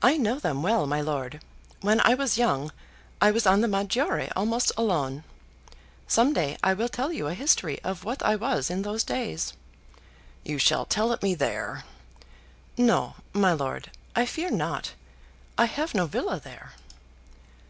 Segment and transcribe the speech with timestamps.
[0.00, 1.42] "I know them well, my lord.
[1.82, 2.72] When I was young
[3.20, 5.22] I was on the Maggiore almost alone.
[6.08, 9.52] Some day I will tell you a history of what I was in those days."
[10.46, 11.84] "You shall tell it me there."
[12.78, 14.94] "No, my lord, I fear not.
[15.58, 16.72] I have no villa there."